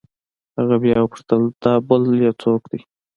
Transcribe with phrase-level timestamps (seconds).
[0.57, 2.79] هغه بيا وپوښتل دا بل يې سوک دې.